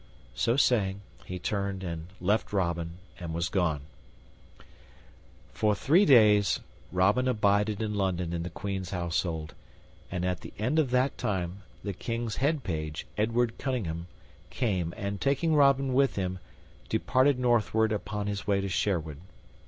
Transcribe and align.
So 0.33 0.57
saying, 0.57 1.01
he 1.25 1.37
turned 1.37 1.83
and 1.83 2.07
left 2.19 2.51
Robin 2.51 2.97
and 3.19 3.35
was 3.35 3.49
gone. 3.49 3.81
For 5.53 5.75
three 5.75 6.05
days 6.05 6.59
Robin 6.91 7.27
abided 7.27 7.83
in 7.83 7.93
London 7.93 8.33
in 8.33 8.41
the 8.41 8.49
Queen's 8.49 8.89
household, 8.89 9.53
and 10.09 10.25
at 10.25 10.41
the 10.41 10.53
end 10.57 10.79
of 10.79 10.89
that 10.89 11.19
time 11.19 11.61
the 11.83 11.93
King's 11.93 12.37
head 12.37 12.63
Page, 12.63 13.05
Edward 13.15 13.59
Cunningham, 13.59 14.07
came, 14.49 14.91
and 14.97 15.21
taking 15.21 15.53
Robin 15.53 15.93
with 15.93 16.15
him, 16.15 16.39
departed 16.89 17.37
northward 17.37 17.91
upon 17.91 18.25
his 18.25 18.47
way 18.47 18.59
to 18.59 18.69
Sherwood. 18.69 19.19